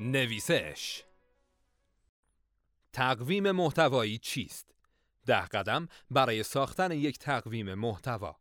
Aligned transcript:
نویسش 0.00 1.02
تقویم 2.92 3.50
محتوایی 3.50 4.18
چیست؟ 4.18 4.74
ده 5.26 5.40
قدم 5.46 5.88
برای 6.10 6.42
ساختن 6.42 6.92
یک 6.92 7.18
تقویم 7.18 7.74
محتوا 7.74 8.36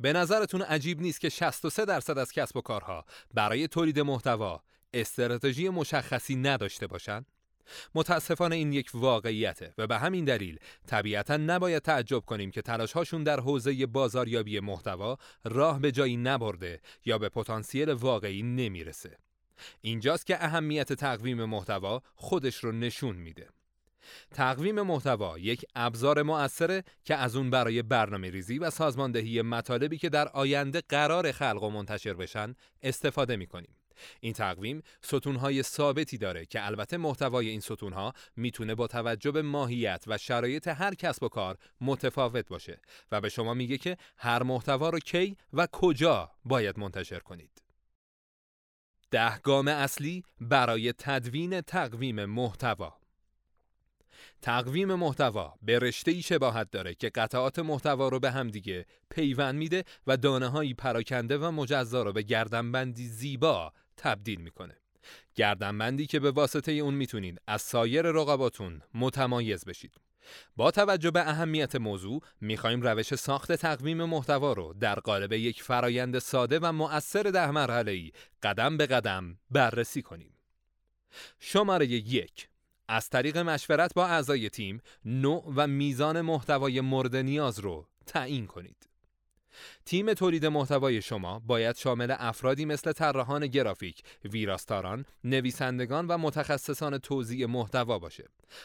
به 0.00 0.12
نظرتون 0.12 0.62
عجیب 0.62 1.00
نیست 1.00 1.20
که 1.20 1.28
63 1.28 1.84
درصد 1.84 2.18
از 2.18 2.32
کسب 2.32 2.56
و 2.56 2.60
کارها 2.60 3.04
برای 3.34 3.68
تولید 3.68 4.00
محتوا 4.00 4.62
استراتژی 4.94 5.68
مشخصی 5.68 6.36
نداشته 6.36 6.86
باشند؟ 6.86 7.26
متاسفانه 7.94 8.56
این 8.56 8.72
یک 8.72 8.90
واقعیته 8.94 9.74
و 9.78 9.86
به 9.86 9.98
همین 9.98 10.24
دلیل 10.24 10.58
طبیعتا 10.86 11.36
نباید 11.36 11.82
تعجب 11.82 12.20
کنیم 12.20 12.50
که 12.50 12.62
تلاشهاشون 12.62 13.22
در 13.22 13.40
حوزه 13.40 13.86
بازاریابی 13.86 14.60
محتوا 14.60 15.18
راه 15.44 15.80
به 15.80 15.92
جایی 15.92 16.16
نبرده 16.16 16.80
یا 17.04 17.18
به 17.18 17.28
پتانسیل 17.28 17.90
واقعی 17.90 18.42
نمی‌رسه. 18.42 19.18
اینجاست 19.80 20.26
که 20.26 20.44
اهمیت 20.44 20.92
تقویم 20.92 21.44
محتوا 21.44 22.02
خودش 22.14 22.56
رو 22.56 22.72
نشون 22.72 23.16
میده. 23.16 23.48
تقویم 24.34 24.82
محتوا 24.82 25.38
یک 25.38 25.64
ابزار 25.74 26.22
مؤثره 26.22 26.84
که 27.04 27.14
از 27.14 27.36
اون 27.36 27.50
برای 27.50 27.82
برنامه 27.82 28.30
ریزی 28.30 28.58
و 28.58 28.70
سازماندهی 28.70 29.42
مطالبی 29.42 29.98
که 29.98 30.08
در 30.08 30.28
آینده 30.28 30.82
قرار 30.88 31.32
خلق 31.32 31.62
و 31.62 31.70
منتشر 31.70 32.14
بشن 32.14 32.54
استفاده 32.82 33.36
می‌کنیم. 33.36 33.76
این 34.20 34.32
تقویم 34.32 34.82
ستونهای 35.00 35.62
ثابتی 35.62 36.18
داره 36.18 36.46
که 36.46 36.66
البته 36.66 36.96
محتوای 36.96 37.48
این 37.48 37.60
ستونها 37.60 38.12
می‌تونه 38.36 38.74
با 38.74 38.86
توجه 38.86 39.30
به 39.30 39.42
ماهیت 39.42 40.04
و 40.06 40.18
شرایط 40.18 40.68
هر 40.68 40.94
کسب 40.94 41.22
و 41.22 41.28
کار 41.28 41.58
متفاوت 41.80 42.48
باشه 42.48 42.80
و 43.12 43.20
به 43.20 43.28
شما 43.28 43.54
میگه 43.54 43.78
که 43.78 43.96
هر 44.16 44.42
محتوا 44.42 44.90
رو 44.90 44.98
کی 44.98 45.36
و 45.52 45.66
کجا 45.72 46.30
باید 46.44 46.78
منتشر 46.78 47.18
کنید. 47.18 47.62
ده 49.10 49.38
گام 49.38 49.68
اصلی 49.68 50.24
برای 50.40 50.92
تدوین 50.92 51.60
تقویم 51.60 52.24
محتوا 52.24 52.98
تقویم 54.42 54.94
محتوا 54.94 55.54
به 55.62 55.78
رشته 55.78 56.10
ای 56.10 56.22
شباهت 56.22 56.70
داره 56.70 56.94
که 56.94 57.08
قطعات 57.08 57.58
محتوا 57.58 58.08
رو 58.08 58.20
به 58.20 58.30
هم 58.30 58.48
دیگه 58.48 58.86
پیوند 59.10 59.54
میده 59.54 59.84
و 60.06 60.16
دانه 60.16 60.48
هایی 60.48 60.74
پراکنده 60.74 61.38
و 61.38 61.50
مجزا 61.50 62.02
رو 62.02 62.12
به 62.12 62.22
گردنبندی 62.22 63.06
زیبا 63.06 63.72
تبدیل 63.96 64.40
می‌کنه. 64.40 64.76
گردنبندی 65.34 66.06
که 66.06 66.20
به 66.20 66.30
واسطه 66.30 66.72
اون 66.72 66.94
می‌تونید 66.94 67.40
از 67.46 67.62
سایر 67.62 68.02
رقباتون 68.02 68.82
متمایز 68.94 69.64
بشید. 69.64 70.00
با 70.56 70.70
توجه 70.70 71.10
به 71.10 71.28
اهمیت 71.28 71.76
موضوع 71.76 72.22
می‌خوایم 72.40 72.82
روش 72.82 73.14
ساخت 73.14 73.52
تقویم 73.52 74.04
محتوا 74.04 74.52
رو 74.52 74.74
در 74.80 75.00
قالب 75.00 75.32
یک 75.32 75.62
فرایند 75.62 76.18
ساده 76.18 76.58
و 76.58 76.72
مؤثر 76.72 77.22
ده 77.22 77.50
مرحله 77.50 77.92
ای 77.92 78.12
قدم 78.42 78.76
به 78.76 78.86
قدم 78.86 79.38
بررسی 79.50 80.02
کنیم. 80.02 80.34
شماره 81.38 81.86
یک 81.86 82.48
از 82.88 83.08
طریق 83.10 83.38
مشورت 83.38 83.94
با 83.94 84.06
اعضای 84.06 84.50
تیم 84.50 84.80
نوع 85.04 85.52
و 85.56 85.66
میزان 85.66 86.20
محتوای 86.20 86.80
مورد 86.80 87.16
نیاز 87.16 87.58
رو 87.58 87.88
تعیین 88.06 88.46
کنید. 88.46 88.88
تیم 89.84 90.14
تولید 90.14 90.46
محتوای 90.46 91.02
شما 91.02 91.38
باید 91.38 91.76
شامل 91.76 92.14
افرادی 92.18 92.64
مثل 92.64 92.92
طراحان 92.92 93.46
گرافیک، 93.46 94.02
ویراستاران، 94.24 95.04
نویسندگان 95.24 96.06
و 96.06 96.18
متخصصان 96.18 96.98
توزیع 96.98 97.46
محتوا 97.46 97.98
باشه. 97.98 98.24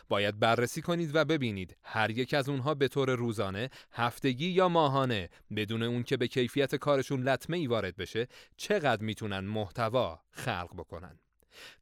باید 0.09 0.39
بررسی 0.39 0.81
کنید 0.81 1.16
و 1.16 1.25
ببینید 1.25 1.78
هر 1.83 2.09
یک 2.11 2.33
از 2.33 2.50
اونها 2.50 2.73
به 2.73 2.88
طور 2.88 3.16
روزانه، 3.16 3.70
هفتگی 3.92 4.48
یا 4.48 4.70
ماهانه 4.70 5.30
بدون 5.56 5.83
اون 5.83 6.03
که 6.03 6.17
به 6.17 6.28
کیفیت 6.28 6.75
کارشون 6.75 7.23
لطمه 7.23 7.58
ای 7.58 7.67
وارد 7.67 7.95
بشه، 7.95 8.28
چقدر 8.58 9.03
می‌تونن 9.03 9.39
محتوا 9.39 10.20
خلق 10.31 10.70
بکنن. 10.78 11.20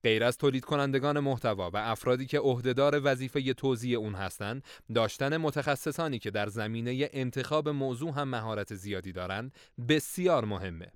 غیر 0.03 0.23
از 0.23 0.37
تولید 0.37 0.65
کنندگان 0.65 1.19
محتوا 1.19 1.69
و 1.69 1.77
افرادی 1.77 2.25
که 2.25 2.39
عهدهدار 2.39 3.01
وظیفه 3.03 3.53
توزیع 3.53 3.97
اون 3.97 4.15
هستند، 4.15 4.63
داشتن 4.95 5.37
متخصصانی 5.37 6.19
که 6.19 6.31
در 6.31 6.47
زمینه 6.47 7.09
انتخاب 7.13 7.69
موضوع 7.69 8.11
هم 8.11 8.27
مهارت 8.27 8.75
زیادی 8.75 9.11
دارند 9.11 9.53
بسیار 9.89 10.45
مهمه. 10.45 10.91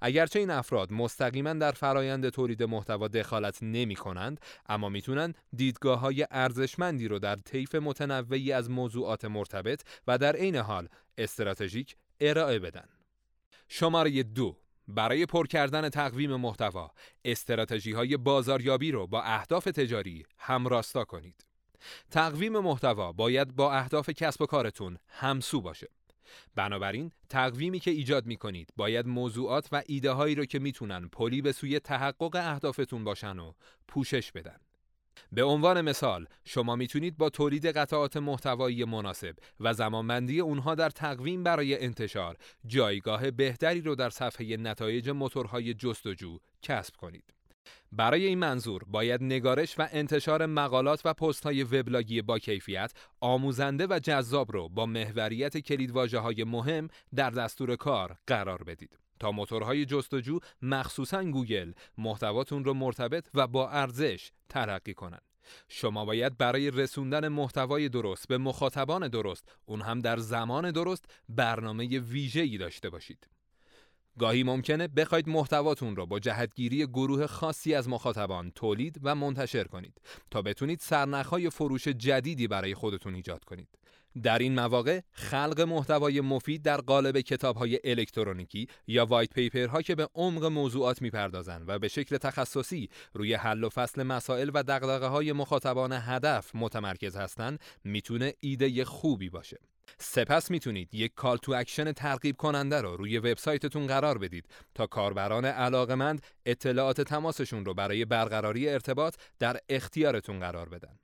اگرچه 0.00 0.38
این 0.38 0.50
افراد 0.50 0.92
مستقیما 0.92 1.52
در 1.52 1.72
فرایند 1.72 2.28
تولید 2.28 2.62
محتوا 2.62 3.08
دخالت 3.08 3.62
نمی 3.62 3.94
کنند 3.94 4.40
اما 4.68 4.88
می‌تونن 4.88 5.34
دیدگاه 5.56 6.00
های 6.00 6.26
ارزشمندی 6.30 7.08
رو 7.08 7.18
در 7.18 7.36
طیف 7.36 7.74
متنوعی 7.74 8.52
از 8.52 8.70
موضوعات 8.70 9.24
مرتبط 9.24 9.82
و 10.06 10.18
در 10.18 10.36
عین 10.36 10.56
حال 10.56 10.88
استراتژیک 11.18 11.96
ارائه 12.20 12.58
بدن. 12.58 12.88
شماره 13.68 14.22
دو 14.22 14.56
برای 14.88 15.26
پر 15.26 15.46
کردن 15.46 15.88
تقویم 15.88 16.36
محتوا 16.36 16.90
استراتژی 17.24 17.92
های 17.92 18.16
بازاریابی 18.16 18.92
رو 18.92 19.06
با 19.06 19.22
اهداف 19.22 19.64
تجاری 19.64 20.26
همراستا 20.38 21.04
کنید. 21.04 21.46
تقویم 22.10 22.58
محتوا 22.58 23.12
باید 23.12 23.56
با 23.56 23.72
اهداف 23.72 24.10
کسب 24.10 24.42
و 24.42 24.46
کارتون 24.46 24.98
همسو 25.08 25.60
باشه. 25.60 25.88
بنابراین 26.54 27.12
تقویمی 27.28 27.80
که 27.80 27.90
ایجاد 27.90 28.26
می 28.26 28.36
کنید 28.36 28.72
باید 28.76 29.06
موضوعات 29.06 29.68
و 29.72 29.82
ایده 29.86 30.10
هایی 30.10 30.34
رو 30.34 30.44
که 30.44 30.58
می‌تونن 30.58 31.08
پلی 31.08 31.42
به 31.42 31.52
سوی 31.52 31.80
تحقق 31.80 32.36
اهدافتون 32.36 33.04
باشن 33.04 33.38
و 33.38 33.52
پوشش 33.88 34.32
بدن. 34.32 34.56
به 35.32 35.44
عنوان 35.44 35.80
مثال 35.80 36.26
شما 36.44 36.76
می‌تونید 36.76 37.16
با 37.16 37.30
تولید 37.30 37.66
قطعات 37.66 38.16
محتوایی 38.16 38.84
مناسب 38.84 39.36
و 39.60 39.74
زمانبندی 39.74 40.40
اونها 40.40 40.74
در 40.74 40.90
تقویم 40.90 41.42
برای 41.42 41.84
انتشار 41.84 42.36
جایگاه 42.66 43.30
بهتری 43.30 43.80
رو 43.80 43.94
در 43.94 44.10
صفحه 44.10 44.56
نتایج 44.56 45.10
موتورهای 45.10 45.74
جستجو 45.74 46.38
کسب 46.62 46.96
کنید. 46.96 47.36
برای 47.92 48.26
این 48.26 48.38
منظور 48.38 48.82
باید 48.86 49.22
نگارش 49.22 49.78
و 49.78 49.88
انتشار 49.92 50.46
مقالات 50.46 51.02
و 51.04 51.14
پست 51.14 51.42
های 51.44 51.62
وبلاگی 51.62 52.22
با 52.22 52.38
کیفیت 52.38 52.92
آموزنده 53.20 53.86
و 53.86 54.00
جذاب 54.02 54.52
رو 54.52 54.68
با 54.68 54.86
محوریت 54.86 55.58
کلیدواژه 55.58 56.18
های 56.18 56.44
مهم 56.44 56.88
در 57.14 57.30
دستور 57.30 57.76
کار 57.76 58.16
قرار 58.26 58.62
بدید. 58.62 58.98
تا 59.20 59.32
موتورهای 59.32 59.84
جستجو 59.84 60.38
مخصوصا 60.62 61.24
گوگل 61.24 61.72
محتواتون 61.98 62.64
رو 62.64 62.74
مرتبط 62.74 63.28
و 63.34 63.46
با 63.46 63.70
ارزش 63.70 64.30
ترقی 64.48 64.94
کنند. 64.94 65.22
شما 65.68 66.04
باید 66.04 66.38
برای 66.38 66.70
رسوندن 66.70 67.28
محتوای 67.28 67.88
درست 67.88 68.28
به 68.28 68.38
مخاطبان 68.38 69.08
درست 69.08 69.48
اون 69.66 69.80
هم 69.82 70.00
در 70.00 70.16
زمان 70.16 70.70
درست 70.70 71.04
برنامه 71.28 71.98
ویژه‌ای 71.98 72.58
داشته 72.58 72.90
باشید. 72.90 73.28
گاهی 74.18 74.42
ممکنه 74.42 74.88
بخواید 74.88 75.28
محتواتون 75.28 75.96
رو 75.96 76.06
با 76.06 76.18
جهتگیری 76.18 76.86
گروه 76.86 77.26
خاصی 77.26 77.74
از 77.74 77.88
مخاطبان 77.88 78.50
تولید 78.50 79.00
و 79.02 79.14
منتشر 79.14 79.64
کنید 79.64 80.00
تا 80.30 80.42
بتونید 80.42 80.80
سرنخهای 80.80 81.50
فروش 81.50 81.88
جدیدی 81.88 82.48
برای 82.48 82.74
خودتون 82.74 83.14
ایجاد 83.14 83.44
کنید. 83.44 83.68
در 84.22 84.38
این 84.38 84.54
مواقع 84.54 85.00
خلق 85.12 85.60
محتوای 85.60 86.20
مفید 86.20 86.62
در 86.62 86.80
قالب 86.80 87.20
کتاب‌های 87.20 87.80
الکترونیکی 87.84 88.68
یا 88.86 89.06
وایت 89.06 89.30
پیپرها 89.30 89.82
که 89.82 89.94
به 89.94 90.08
عمق 90.14 90.44
موضوعات 90.44 91.02
می‌پردازند 91.02 91.64
و 91.68 91.78
به 91.78 91.88
شکل 91.88 92.16
تخصصی 92.16 92.88
روی 93.14 93.34
حل 93.34 93.64
و 93.64 93.68
فصل 93.68 94.02
مسائل 94.02 94.50
و 94.54 94.62
دغدغه‌های 94.62 95.32
مخاطبان 95.32 95.92
هدف 95.92 96.50
متمرکز 96.54 97.16
هستند 97.16 97.60
می‌تونه 97.84 98.34
ایده 98.40 98.84
خوبی 98.84 99.30
باشه. 99.30 99.58
سپس 99.98 100.50
می‌تونید 100.50 100.94
یک 100.94 101.14
call 101.14 101.36
to 101.36 101.52
action 101.52 101.92
ترغیب 101.92 102.36
کننده 102.36 102.80
رو 102.80 102.96
روی 102.96 103.18
وبسایتتون 103.18 103.86
قرار 103.86 104.18
بدید 104.18 104.48
تا 104.74 104.86
کاربران 104.86 105.44
علاقمند 105.44 106.22
اطلاعات 106.46 107.00
تماسشون 107.00 107.64
رو 107.64 107.74
برای 107.74 108.04
برقراری 108.04 108.68
ارتباط 108.68 109.16
در 109.38 109.60
اختیارتون 109.68 110.40
قرار 110.40 110.68
بدن. 110.68 110.98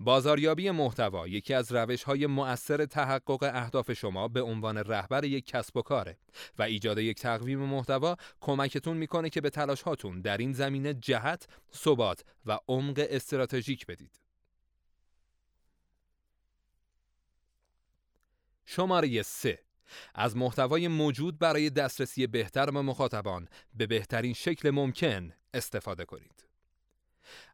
بازاریابی 0.00 0.70
محتوا 0.70 1.28
یکی 1.28 1.54
از 1.54 1.72
روش 1.72 2.02
های 2.02 2.26
مؤثر 2.26 2.84
تحقق 2.84 3.42
اهداف 3.42 3.92
شما 3.92 4.28
به 4.28 4.42
عنوان 4.42 4.78
رهبر 4.78 5.24
یک 5.24 5.46
کسب 5.46 5.76
و 5.76 5.82
کاره 5.82 6.18
و 6.58 6.62
ایجاد 6.62 6.98
یک 6.98 7.20
تقویم 7.20 7.58
محتوا 7.58 8.16
کمکتون 8.40 8.96
می‌کنه 8.96 9.30
که 9.30 9.40
به 9.40 9.50
تلاش 9.50 9.82
هاتون 9.82 10.20
در 10.20 10.36
این 10.36 10.52
زمینه 10.52 10.94
جهت، 10.94 11.48
ثبات 11.74 12.24
و 12.46 12.58
عمق 12.68 13.06
استراتژیک 13.10 13.86
بدید. 13.86 14.20
شماره 18.64 19.22
3 19.22 19.58
از 20.14 20.36
محتوای 20.36 20.88
موجود 20.88 21.38
برای 21.38 21.70
دسترسی 21.70 22.26
بهتر 22.26 22.70
به 22.70 22.82
مخاطبان 22.82 23.48
به 23.74 23.86
بهترین 23.86 24.32
شکل 24.32 24.70
ممکن 24.70 25.32
استفاده 25.54 26.04
کنید. 26.04 26.45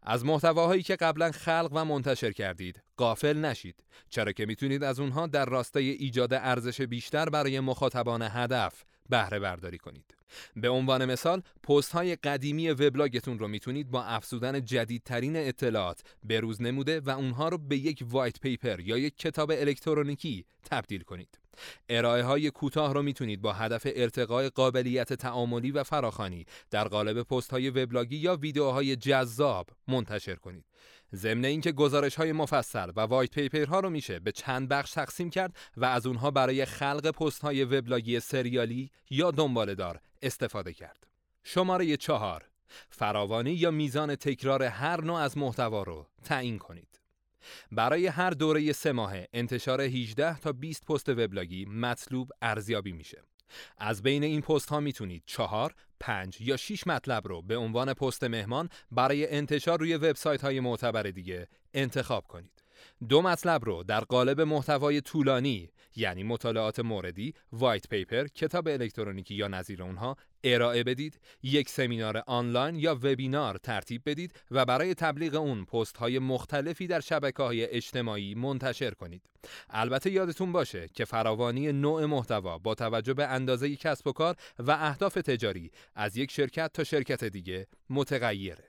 از 0.03 0.25
محتواهایی 0.25 0.83
که 0.83 0.97
قبلا 0.97 1.31
خلق 1.31 1.69
و 1.73 1.85
منتشر 1.85 2.33
کردید 2.33 2.83
قافل 2.97 3.39
نشید 3.39 3.85
چرا 4.09 4.33
که 4.33 4.47
می‌تونید 4.47 4.85
از 4.85 5.01
اونها 5.01 5.27
در 5.27 5.45
راستای 5.45 5.91
ایجاد 5.91 6.35
ارزش 6.35 6.81
بیشتر 6.81 7.29
برای 7.29 7.61
مخاطبان 7.61 8.23
هدف 8.23 8.85
بهره 9.09 9.39
برداری 9.39 9.79
کنید. 9.79 10.15
به 10.57 10.69
عنوان 10.69 11.05
مثال 11.05 11.43
پست 11.63 11.93
های 11.93 12.17
قدیمی 12.17 12.71
وبلاگتون 12.71 13.39
رو 13.39 13.49
می‌تونید 13.49 13.91
با 13.91 14.05
افزودن 14.05 14.65
جدیدترین 14.65 15.37
اطلاعات 15.37 16.03
بروز 16.25 16.63
نموده 16.63 17.01
و 17.01 17.11
اونها 17.11 17.49
رو 17.49 17.59
به 17.59 17.77
یک 17.77 18.05
white 18.11 18.41
paper 18.41 18.81
یا 18.81 18.99
یک 18.99 19.17
کتاب 19.17 19.51
الکترونیکی 19.51 20.45
تبدیل 20.71 21.03
کنید. 21.03 21.42
ارائه 21.89 22.25
های 22.25 22.51
کوتاه 22.51 22.95
رو 22.95 23.03
می‌تونید 23.03 23.43
با 23.43 23.53
هدف 23.53 23.83
ارتقای 23.87 24.49
قابلیت 24.49 25.13
تعاملی 25.13 25.71
و 25.71 25.85
فراخوانی 25.85 26.47
در 26.71 26.89
قالب 26.89 27.23
پست 27.23 27.51
های 27.51 27.71
وبلاگی 27.71 28.17
یا 28.17 28.37
ویدیوهای 28.37 28.97
جذاب 28.97 29.71
منتشر 29.89 30.35
کنید. 30.35 30.65
ضمن 31.15 31.45
اینکه 31.45 31.73
گزارش 31.73 32.15
های 32.15 32.33
مفصل 32.33 32.93
و 32.97 33.01
white 33.01 33.31
paper 33.31 33.65
ها 33.65 33.81
رو 33.81 33.91
میشه 33.91 34.19
به 34.19 34.33
چند 34.33 34.69
بخش 34.69 34.93
تقسیم 34.93 35.31
کرد 35.31 35.57
و 35.77 35.85
از 35.85 36.07
اونها 36.07 36.31
برای 36.31 36.65
خلق 36.65 37.11
پست 37.11 37.41
های 37.41 37.65
وبلاگی 37.65 38.21
سریالی 38.21 38.91
یا 39.11 39.31
دنباله 39.31 39.75
دار 39.75 40.01
استفاده 40.23 40.73
کرد. 40.73 41.07
شماره 41.45 41.97
چهار 41.97 42.49
فراوانی 42.91 43.51
یا 43.51 43.71
میزان 43.71 44.15
تکرار 44.15 44.63
هر 44.63 45.01
نوع 45.01 45.21
از 45.21 45.39
محتوا 45.39 45.83
رو 45.83 46.07
تعیین 46.25 46.59
کنید. 46.59 47.02
برای 47.73 48.07
هر 48.07 48.31
دوره 48.31 48.73
سه 48.73 48.93
ماهه 48.93 49.29
انتشار 49.33 49.81
18 49.81 50.39
تا 50.39 50.53
20 50.53 50.85
پست 50.85 51.09
وبلاگی 51.09 51.65
مطلوب 51.65 52.31
ارزیابی 52.43 52.93
میشه. 52.93 53.23
از 53.79 54.03
بین 54.03 54.23
این 54.23 54.41
پست 54.41 54.69
ها 54.69 54.81
می‌تونید 54.81 55.23
چهار، 55.27 55.75
پنج 56.01 56.41
یا 56.41 56.57
6 56.57 56.87
مطلب 56.87 57.29
رو 57.29 57.43
به 57.43 57.57
عنوان 57.57 57.95
پست 57.95 58.25
مهمان 58.25 58.69
برای 58.91 59.31
انتشار 59.31 59.79
روی 59.79 59.97
وبسایت 59.97 60.43
های 60.43 60.61
معتبر 60.61 61.03
دیگه 61.03 61.49
انتخاب 61.75 62.27
کنید. 62.27 62.62
دو 63.09 63.23
مطلب 63.23 63.65
رو 63.65 63.83
در 63.83 64.01
قالب 64.01 64.41
محتوای 64.41 65.01
طولانی 65.01 65.69
یعنی 65.97 66.23
مطالعات 66.23 66.81
موردی، 66.81 67.35
وایت 67.53 67.89
پیپر، 67.89 68.27
کتاب 68.27 68.69
الکترونیکی 68.69 69.35
یا 69.35 69.49
نظیر 69.49 69.83
اونها 69.83 70.17
ارائه 70.45 70.85
بدید، 70.85 71.21
یک 71.43 71.69
سمینار 71.69 72.23
آنلاین 72.27 72.75
یا 72.75 72.95
وبینار 72.95 73.57
ترتیب 73.57 74.03
بدید 74.07 74.33
و 74.51 74.65
برای 74.65 74.95
تبلیغ 74.95 75.35
اون 75.35 75.65
پست 75.65 75.97
های 75.97 76.19
مختلفی 76.19 76.87
در 76.87 77.01
شبکه 77.01 77.43
های 77.43 77.67
اجتماعی 77.67 78.35
منتشر 78.35 78.91
کنید. 78.91 79.23
البته 79.71 80.11
یادتون 80.11 80.53
باشه 80.53 80.89
که 80.95 81.05
فراوانی 81.05 81.73
نوع 81.73 82.05
محتوا 82.05 82.59
با 82.59 82.75
توجه 82.75 83.15
به 83.15 83.27
اندازه 83.27 83.77
کسب 83.77 84.07
و 84.07 84.13
کار 84.13 84.37
و 84.59 84.71
اهداف 84.71 85.15
تجاری 85.15 85.71
از 85.95 86.17
یک 86.17 86.31
شرکت 86.31 86.73
تا 86.73 86.85
شرکت 86.85 87.25
دیگه 87.25 87.67
متغیره. 87.91 88.65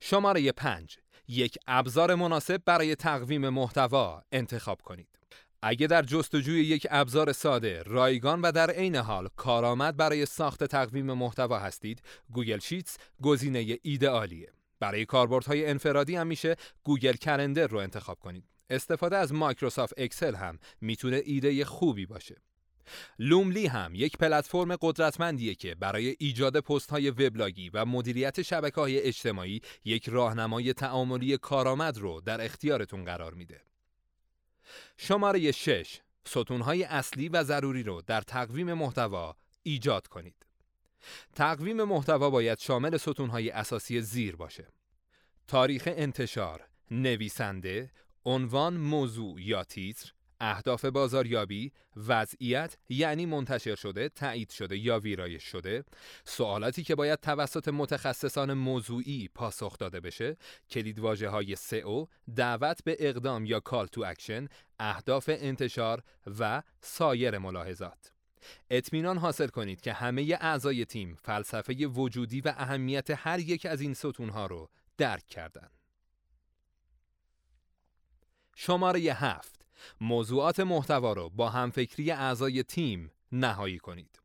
شماره 0.00 0.52
5 0.52 0.98
یک 1.28 1.58
ابزار 1.66 2.14
مناسب 2.14 2.62
برای 2.64 2.94
تقویم 2.94 3.48
محتوا 3.48 4.22
انتخاب 4.32 4.82
کنید. 4.82 5.08
اگه 5.62 5.86
در 5.86 6.02
جستجوی 6.02 6.64
یک 6.64 6.86
ابزار 6.90 7.32
ساده، 7.32 7.82
رایگان 7.82 8.40
و 8.40 8.52
در 8.52 8.70
عین 8.70 8.96
حال 8.96 9.28
کارآمد 9.36 9.96
برای 9.96 10.26
ساخت 10.26 10.64
تقویم 10.64 11.12
محتوا 11.12 11.58
هستید، 11.58 12.02
Google 12.30 12.58
Sheets 12.58 12.96
گزینه 13.22 13.78
ایدئالیه. 13.82 14.52
برای 14.80 15.04
کاربردهای 15.04 15.66
انفرادی 15.66 16.16
هم 16.16 16.26
میشه 16.26 16.56
Google 16.82 17.12
Calendar 17.12 17.66
رو 17.66 17.78
انتخاب 17.78 18.18
کنید. 18.18 18.44
استفاده 18.70 19.16
از 19.16 19.32
Microsoft 19.32 19.94
Excel 19.96 20.34
هم 20.34 20.58
می‌تونه 20.80 21.22
ایده 21.24 21.64
خوبی 21.64 22.06
باشه. 22.06 22.36
Loomly 23.18 23.66
هم 23.66 23.94
یک 23.94 24.16
پلتفرم 24.16 24.76
قدرتمندیه 24.76 25.54
که 25.54 25.74
برای 25.74 26.16
ایجاد 26.18 26.60
پست 26.60 26.90
های 26.90 27.10
وبلاگی 27.10 27.70
و 27.70 27.84
مدیریت 27.84 28.42
شبکه 28.42 28.80
های 28.80 29.00
اجتماعی 29.00 29.60
یک 29.84 30.08
راهنمای 30.08 30.72
تعاملی 30.72 31.36
کارآمد 31.36 31.98
رو 31.98 32.20
در 32.20 32.44
اختیارتون 32.44 33.04
قرار 33.04 33.34
میده. 33.34 33.60
شماره 34.96 35.52
6 35.52 36.00
ستونهای 36.24 36.84
اصلی 36.84 37.28
و 37.28 37.44
ضروری 37.44 37.82
رو 37.82 38.02
در 38.06 38.20
تقویم 38.20 38.72
محتوا 38.72 39.36
ایجاد 39.62 40.06
کنید. 40.06 40.46
تقویم 41.34 41.82
محتوا 41.82 42.30
باید 42.30 42.58
شامل 42.58 42.96
ستونهای 42.96 43.50
اساسی 43.50 44.00
زیر 44.00 44.36
باشه. 44.36 44.66
تاریخ 45.48 45.88
انتشار، 45.96 46.68
نویسنده، 46.90 47.90
عنوان 48.24 48.76
موضوع 48.76 49.42
یا 49.42 49.64
تیتر، 49.64 50.12
اهداف 50.40 50.84
بازاریابی، 50.84 51.72
وضعیت 51.96 52.76
یعنی 52.88 53.26
منتشر 53.26 53.74
شده، 53.74 54.08
تایید 54.08 54.50
شده 54.50 54.78
یا 54.78 54.98
ویرایش 54.98 55.44
شده، 55.44 55.84
سوالاتی 56.24 56.82
که 56.82 56.94
باید 56.94 57.20
توسط 57.20 57.68
متخصصان 57.68 58.54
موضوعی 58.54 59.28
پاسخ 59.34 59.78
داده 59.78 60.00
بشه، 60.00 60.36
کلیدواژه 60.70 61.28
های 61.28 61.56
سئو، 61.56 62.06
دعوت 62.36 62.84
به 62.84 62.96
اقدام 63.00 63.46
یا 63.46 63.60
call 63.60 63.86
to 63.86 64.04
action، 64.04 64.48
اهداف 64.78 65.30
انتشار 65.32 66.02
و 66.38 66.62
سایر 66.80 67.38
ملاحظات. 67.38 68.12
اطمینان 68.70 69.18
حاصل 69.18 69.48
کنید 69.48 69.80
که 69.80 69.92
همه 69.92 70.38
اعضای 70.40 70.84
تیم 70.84 71.16
فلسفه 71.22 71.86
وجودی 71.86 72.40
و 72.40 72.54
اهمیت 72.56 73.10
هر 73.10 73.38
یک 73.38 73.66
از 73.66 73.80
این 73.80 73.94
ستونها 73.94 74.46
رو 74.46 74.70
درک 74.98 75.26
کردند. 75.26 75.70
شماره 78.56 79.00
هفت 79.00 79.63
موضوعات 80.00 80.60
محتوا 80.60 81.12
رو 81.12 81.30
با 81.30 81.48
همفکری 81.50 82.10
اعضای 82.10 82.62
تیم 82.62 83.10
نهایی 83.32 83.78
کنید. 83.78 84.24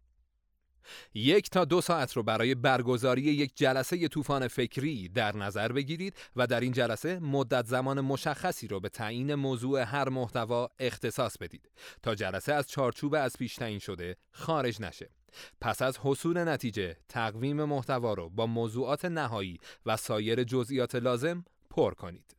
یک 1.13 1.49
تا 1.49 1.65
دو 1.65 1.81
ساعت 1.81 2.13
رو 2.13 2.23
برای 2.23 2.55
برگزاری 2.55 3.21
یک 3.21 3.51
جلسه 3.55 4.07
طوفان 4.07 4.47
فکری 4.47 5.09
در 5.09 5.37
نظر 5.37 5.71
بگیرید 5.71 6.17
و 6.35 6.47
در 6.47 6.59
این 6.59 6.71
جلسه 6.71 7.19
مدت 7.19 7.65
زمان 7.65 8.01
مشخصی 8.01 8.67
رو 8.67 8.79
به 8.79 8.89
تعیین 8.89 9.35
موضوع 9.35 9.81
هر 9.81 10.09
محتوا 10.09 10.69
اختصاص 10.79 11.37
بدید 11.37 11.71
تا 12.03 12.15
جلسه 12.15 12.53
از 12.53 12.69
چارچوب 12.69 13.13
از 13.13 13.33
پیش 13.37 13.55
تعیین 13.55 13.79
شده 13.79 14.17
خارج 14.31 14.81
نشه. 14.81 15.09
پس 15.61 15.81
از 15.81 15.99
حصول 16.03 16.47
نتیجه 16.47 16.97
تقویم 17.09 17.63
محتوا 17.63 18.13
رو 18.13 18.29
با 18.29 18.45
موضوعات 18.45 19.05
نهایی 19.05 19.59
و 19.85 19.97
سایر 19.97 20.43
جزئیات 20.43 20.95
لازم 20.95 21.45
پر 21.69 21.93
کنید. 21.93 22.35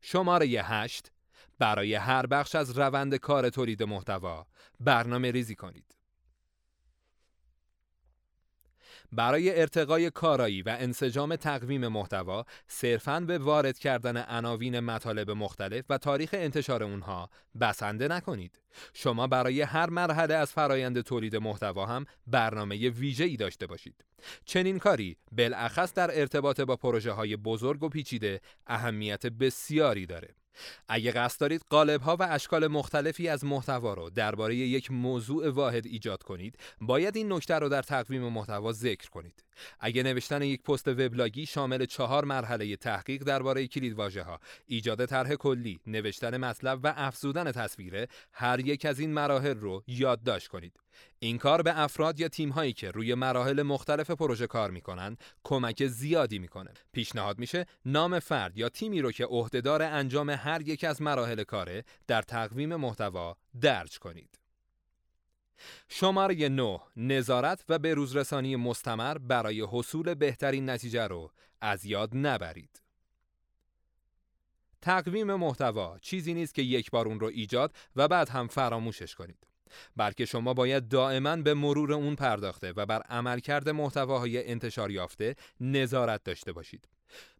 شماره 0.00 0.46
8 0.46 1.12
برای 1.58 1.94
هر 1.94 2.26
بخش 2.26 2.54
از 2.54 2.78
روند 2.78 3.14
کار 3.14 3.50
تولید 3.50 3.82
محتوا 3.82 4.46
برنامه 4.80 5.30
ریزی 5.30 5.54
کنید. 5.54 5.98
برای 9.12 9.60
ارتقای 9.60 10.10
کارایی 10.10 10.62
و 10.62 10.76
انسجام 10.78 11.36
تقویم 11.36 11.88
محتوا 11.88 12.44
صرفاً 12.66 13.20
به 13.20 13.38
وارد 13.38 13.78
کردن 13.78 14.16
عناوین 14.16 14.80
مطالب 14.80 15.30
مختلف 15.30 15.84
و 15.88 15.98
تاریخ 15.98 16.30
انتشار 16.32 16.82
اونها 16.82 17.30
بسنده 17.60 18.08
نکنید. 18.08 18.60
شما 18.94 19.26
برای 19.26 19.62
هر 19.62 19.90
مرحله 19.90 20.34
از 20.34 20.52
فرایند 20.52 21.00
تولید 21.00 21.36
محتوا 21.36 21.86
هم 21.86 22.04
برنامه 22.26 22.90
ویژه‌ای 22.90 23.36
داشته 23.36 23.66
باشید. 23.66 24.04
چنین 24.44 24.78
کاری 24.78 25.16
بالاخص 25.32 25.94
در 25.94 26.20
ارتباط 26.20 26.60
با 26.60 26.76
پروژه 26.76 27.12
های 27.12 27.36
بزرگ 27.36 27.82
و 27.82 27.88
پیچیده 27.88 28.40
اهمیت 28.66 29.26
بسیاری 29.26 30.06
داره. 30.06 30.34
اگه 30.88 31.10
قصد 31.10 31.40
دارید 31.40 31.62
قالب 31.70 32.00
ها 32.00 32.16
و 32.16 32.22
اشکال 32.30 32.66
مختلفی 32.66 33.28
از 33.28 33.44
محتوا 33.44 33.94
رو 33.94 34.10
درباره 34.10 34.56
یک 34.56 34.90
موضوع 34.90 35.48
واحد 35.48 35.86
ایجاد 35.86 36.22
کنید 36.22 36.58
باید 36.80 37.16
این 37.16 37.32
نکته 37.32 37.54
رو 37.54 37.68
در 37.68 37.82
تقویم 37.82 38.28
محتوا 38.28 38.72
ذکر 38.72 39.10
کنید. 39.10 39.44
اگه 39.80 40.02
نوشتن 40.02 40.42
یک 40.42 40.62
پست 40.62 40.88
وبلاگی 40.88 41.46
شامل 41.46 41.84
چهار 41.84 42.24
مرحله 42.24 42.76
تحقیق 42.76 43.22
درباره 43.22 43.66
کلیدواژه 43.66 44.22
ها 44.22 44.40
ایجاد 44.66 45.06
طرح 45.06 45.34
کلی 45.34 45.80
نوشتن 45.86 46.36
مطلب 46.36 46.80
و 46.82 46.94
افزودن 46.96 47.52
تصویره 47.52 48.08
هر 48.32 48.60
یک 48.60 48.84
از 48.84 49.00
این 49.00 49.12
مراحل 49.12 49.56
رو 49.56 49.82
یادداشت 49.86 50.48
کنید 50.48 50.80
این 51.18 51.38
کار 51.38 51.62
به 51.62 51.80
افراد 51.80 52.20
یا 52.20 52.28
تیم 52.28 52.50
هایی 52.50 52.72
که 52.72 52.90
روی 52.90 53.14
مراحل 53.14 53.62
مختلف 53.62 54.10
پروژه 54.10 54.46
کار 54.46 54.70
می‌کنن 54.70 55.16
کمک 55.44 55.86
زیادی 55.86 56.38
می‌کنه. 56.38 56.70
پیشنهاد 56.92 57.38
میشه 57.38 57.66
نام 57.84 58.18
فرد 58.18 58.58
یا 58.58 58.68
تیمی 58.68 59.00
رو 59.00 59.12
که 59.12 59.24
عهدهدار 59.24 59.82
انجام 59.82 60.30
هر 60.30 60.60
یک 60.60 60.84
از 60.84 61.02
مراحل 61.02 61.44
کاره 61.44 61.84
در 62.06 62.22
تقویم 62.22 62.76
محتوا 62.76 63.36
درج 63.60 63.98
کنید. 63.98 64.37
شماره 65.88 66.48
9 66.48 66.80
نظارت 66.96 67.64
و 67.68 67.78
بروزرسانی 67.78 68.56
مستمر 68.56 69.18
برای 69.18 69.66
حصول 69.70 70.14
بهترین 70.14 70.70
نتیجه 70.70 71.06
رو 71.06 71.30
از 71.60 71.84
یاد 71.84 72.10
نبرید. 72.12 72.82
تقویم 74.82 75.34
محتوا 75.34 75.98
چیزی 75.98 76.34
نیست 76.34 76.54
که 76.54 76.62
یک 76.62 76.90
بار 76.90 77.08
اون 77.08 77.20
رو 77.20 77.26
ایجاد 77.26 77.76
و 77.96 78.08
بعد 78.08 78.28
هم 78.28 78.48
فراموشش 78.48 79.14
کنید. 79.14 79.46
بلکه 79.96 80.24
شما 80.24 80.54
باید 80.54 80.88
دائما 80.88 81.36
به 81.36 81.54
مرور 81.54 81.92
اون 81.92 82.14
پرداخته 82.14 82.72
و 82.76 82.86
بر 82.86 83.02
عملکرد 83.02 83.68
محتواهای 83.68 84.50
انتشار 84.50 84.90
یافته 84.90 85.36
نظارت 85.60 86.24
داشته 86.24 86.52
باشید. 86.52 86.88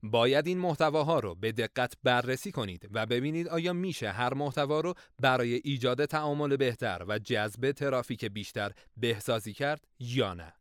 باید 0.02 0.46
این 0.46 0.58
محتواها 0.58 1.18
رو 1.20 1.34
به 1.34 1.52
دقت 1.52 1.94
بررسی 2.04 2.52
کنید 2.52 2.88
و 2.92 3.06
ببینید 3.06 3.48
آیا 3.48 3.72
میشه 3.72 4.10
هر 4.10 4.34
محتوا 4.34 4.80
رو 4.80 4.94
برای 5.20 5.60
ایجاد 5.64 6.04
تعامل 6.04 6.56
بهتر 6.56 7.04
و 7.08 7.18
جذب 7.18 7.72
ترافیک 7.72 8.24
بیشتر 8.24 8.72
بهسازی 8.96 9.52
کرد 9.52 9.86
یا 9.98 10.34
نه. 10.34 10.52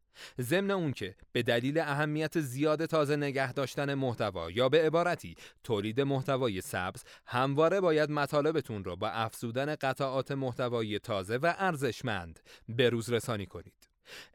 ضمن 0.42 0.72
اون 0.72 0.92
که 0.92 1.16
به 1.32 1.44
دلیل 1.44 1.80
اهمیت 1.80 2.40
زیاد 2.40 2.86
تازه 2.86 3.16
نگه 3.16 3.54
داشتن 3.54 3.94
محتوا 3.94 4.52
یا 4.52 4.70
به 4.70 4.86
عبارتی 4.86 5.36
تولید 5.64 6.02
محتوای 6.02 6.62
سبز 6.62 7.04
همواره 7.26 7.82
باید 7.82 8.12
مطالبتون 8.12 8.84
را 8.84 8.96
با 8.96 9.10
افزودن 9.10 9.76
قطعات 9.76 10.32
محتوایی 10.32 11.00
تازه 11.00 11.38
و 11.38 11.54
ارزشمند 11.58 12.40
به 12.70 12.90
روز 12.90 13.10
رسانی 13.10 13.46
کنید. 13.46 13.87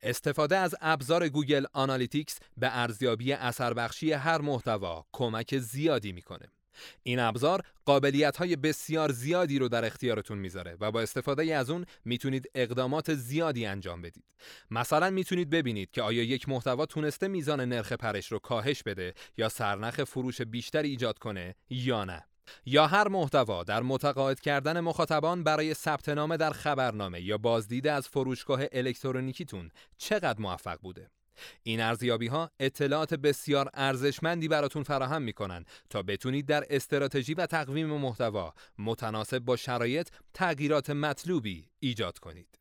استفاده 0.02 0.56
از 0.56 0.74
ابزار 0.80 1.28
Google 1.28 1.64
Analytics 1.72 2.38
به 2.56 2.78
ارزیابی 2.78 3.32
اثر 3.32 3.74
بخشی 3.74 4.12
هر 4.12 4.40
محتوا 4.40 5.06
کمک 5.12 5.58
زیادی 5.58 6.12
می‌کنه. 6.12 6.48
این 7.02 7.18
ابزار 7.18 7.62
قابلیت 7.84 8.36
های 8.36 8.56
بسیار 8.56 9.12
زیادی 9.12 9.58
رو 9.58 9.68
در 9.68 9.84
اختیارتون 9.84 10.38
می‌ذاره 10.38 10.76
و 10.80 10.90
با 10.90 11.00
استفاده 11.00 11.56
از 11.56 11.70
اون 11.70 11.86
می‌تونید 12.04 12.50
اقدامات 12.54 13.14
زیادی 13.14 13.66
انجام 13.66 14.02
بدید. 14.02 14.24
مثلا 14.70 15.10
می‌تونید 15.10 15.50
ببینید 15.50 15.90
که 15.90 16.02
آیا 16.02 16.22
یک 16.22 16.48
محتوا 16.48 16.86
تونسته 16.86 17.28
میزان 17.28 17.60
نرخ 17.60 17.92
پرش 17.92 18.32
رو 18.32 18.38
کاهش 18.38 18.82
بده 18.82 19.14
یا 19.36 19.48
سرنخ 19.48 20.04
فروش 20.04 20.42
بیشتری 20.42 20.88
ایجاد 20.88 21.18
کنه 21.18 21.54
یا 21.70 22.04
نه. 22.04 22.24
یا 22.66 22.86
هر 22.86 23.08
محتوا 23.08 23.64
در 23.64 23.82
متقاعد 23.82 24.40
کردن 24.40 24.80
مخاطبان 24.80 25.44
برای 25.44 25.74
ثبت 25.74 26.08
نام 26.08 26.36
در 26.36 26.50
خبرنامه 26.50 27.20
یا 27.20 27.38
بازدید 27.38 27.86
از 27.86 28.08
فروشگاه 28.08 28.60
الکترونیکیتون 28.72 29.70
چقدر 29.98 30.40
موفق 30.40 30.78
بوده. 30.80 31.10
این 31.62 31.80
ارزیابی 31.80 32.26
ها 32.26 32.50
اطلاعات 32.60 33.14
بسیار 33.14 33.70
ارزشمندی 33.74 34.48
براتون 34.48 34.82
فراهم 34.82 35.22
می‌کنن 35.22 35.64
تا 35.90 36.02
بتونید 36.02 36.46
در 36.46 36.64
استراتژی 36.70 37.34
و 37.34 37.46
تقویم 37.46 37.86
محتوا 37.86 38.54
متناسب 38.78 39.38
با 39.38 39.56
شرایط 39.56 40.08
تغییرات 40.34 40.90
مطلوبی 40.90 41.68
ایجاد 41.78 42.18
کنید. 42.18 42.58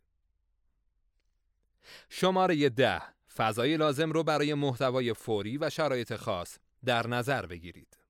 شماره 2.09 2.69
ده 2.69 3.01
فضای 3.35 3.77
لازم 3.77 4.11
رو 4.11 4.23
برای 4.23 4.53
محتوای 4.53 5.13
فوری 5.13 5.57
و 5.57 5.69
شرایط 5.69 6.15
خاص 6.15 6.57
در 6.85 7.07
نظر 7.07 7.45
بگیرید. 7.45 8.00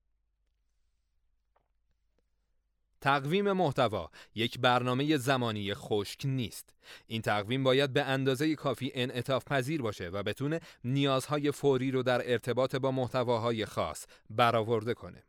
تقویم 3.02 3.52
محتوا 3.52 4.10
یک 4.36 4.60
برنامه 4.60 5.18
زمانی 5.18 5.74
خشک 5.74 6.22
نیست. 6.26 6.74
این 7.08 7.22
تقویم 7.22 7.64
باید 7.64 7.94
به 7.94 8.04
اندازه 8.04 8.56
کافی 8.56 8.92
انعطاف 8.96 9.46
پذیر 9.46 9.82
باشه 9.82 10.10
و 10.10 10.24
بتونه 10.24 10.60
نیازهای 10.84 11.52
فوری 11.52 11.92
رو 11.92 12.04
در 12.04 12.32
ارتباط 12.32 12.76
با 12.76 12.92
محتواهای 12.92 13.66
خاص 13.66 14.06
برآورده 14.30 14.94
کنه. 14.94 15.24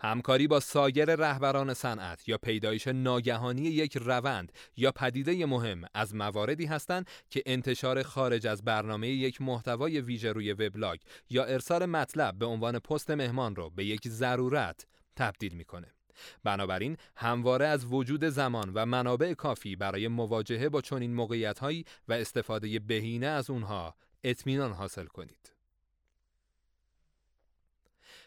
همکاری 0.00 0.46
با 0.46 0.60
سایر 0.60 1.14
رهبران 1.14 1.74
صنعت 1.74 2.28
یا 2.28 2.38
پیدایش 2.38 2.86
ناگهانی 2.86 3.62
یک 3.62 3.96
روند 3.96 4.52
یا 4.76 4.92
پدیده 4.92 5.46
مهم 5.46 5.84
از 5.94 6.14
مواردی 6.14 6.66
هستند 6.66 7.06
که 7.30 7.42
انتشار 7.46 8.02
خارج 8.02 8.46
از 8.46 8.64
برنامه 8.64 9.08
یک 9.08 9.40
محتوای 9.40 10.00
ویژه 10.00 10.32
روی 10.32 10.52
وبلاگ 10.52 10.98
یا 11.30 11.44
ارسال 11.44 11.86
مطلب 11.86 12.38
به 12.38 12.46
عنوان 12.46 12.78
پست 12.78 13.10
مهمان 13.10 13.56
رو 13.56 13.70
به 13.70 13.84
یک 13.84 14.08
ضرورت 14.08 14.86
تبدیل 15.16 15.54
می‌کنه. 15.54 15.97
بنابراین 16.44 16.96
همواره 17.16 17.66
از 17.66 17.92
وجود 17.92 18.24
زمان 18.24 18.70
و 18.74 18.86
منابع 18.86 19.34
کافی 19.34 19.76
برای 19.76 20.08
مواجهه 20.08 20.68
با 20.68 20.80
چنین 20.80 21.14
موقعیت‌هایی 21.14 21.84
و 22.08 22.12
استفاده 22.12 22.78
بهینه 22.78 23.26
از 23.26 23.50
اونها 23.50 23.94
اطمینان 24.24 24.72
حاصل 24.72 25.06
کنید. 25.06 25.52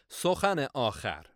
سخن 0.08 0.66
آخر 0.74 1.26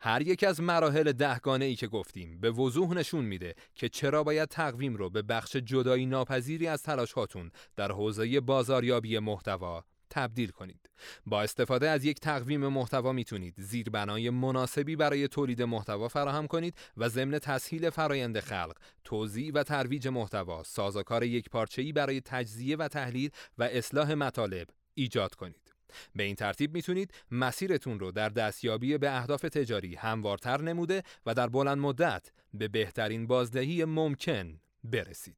هر 0.00 0.22
یک 0.22 0.44
از 0.44 0.60
مراحل 0.60 1.12
دهگانه 1.12 1.64
ای 1.64 1.76
که 1.76 1.86
گفتیم 1.86 2.40
به 2.40 2.50
وضوح 2.50 2.94
نشون 2.94 3.24
میده 3.24 3.54
که 3.74 3.88
چرا 3.88 4.22
باید 4.24 4.48
تقویم 4.48 4.96
رو 4.96 5.10
به 5.10 5.22
بخش 5.22 5.56
جدایی 5.56 6.06
ناپذیری 6.06 6.66
از 6.66 6.82
تلاش 6.82 7.12
هاتون 7.12 7.50
در 7.76 7.92
حوزه 7.92 8.40
بازاریابی 8.40 9.18
محتوا 9.18 9.84
تبدیل 10.10 10.50
کنید. 10.50 10.90
با 11.26 11.42
استفاده 11.42 11.88
از 11.88 12.04
یک 12.04 12.20
تقویم 12.20 12.66
محتوا 12.68 13.12
می‌تونید 13.12 13.54
زیربنای 13.58 14.30
مناسبی 14.30 14.96
برای 14.96 15.28
تولید 15.28 15.62
محتوا 15.62 16.08
فراهم 16.08 16.46
کنید 16.46 16.74
و 16.96 17.08
ضمن 17.08 17.38
تسهیل 17.38 17.90
فرایند 17.90 18.40
خلق، 18.40 18.76
توزیع 19.04 19.52
و 19.54 19.62
ترویج 19.62 20.08
محتوا، 20.08 20.62
سازوکار 20.62 21.24
یک 21.24 21.50
پارچه‌ای 21.50 21.92
برای 21.92 22.20
تجزیه 22.20 22.76
و 22.76 22.88
تحلیل 22.88 23.30
و 23.58 23.62
اصلاح 23.62 24.14
مطالب 24.14 24.66
ایجاد 24.94 25.34
کنید. 25.34 25.74
به 26.14 26.22
این 26.22 26.36
ترتیب 26.36 26.74
می‌تونید 26.74 27.14
مسیرتون 27.30 28.00
رو 28.00 28.12
در 28.12 28.28
دستیابی 28.28 28.98
به 28.98 29.16
اهداف 29.16 29.40
تجاری 29.40 29.94
هموارتر 29.94 30.60
نموده 30.60 31.02
و 31.26 31.34
در 31.34 31.46
بلند 31.46 31.78
مدت 31.78 32.30
به 32.54 32.68
بهترین 32.68 33.26
بازدهی 33.26 33.84
ممکن 33.84 34.60
برسید. 34.84 35.36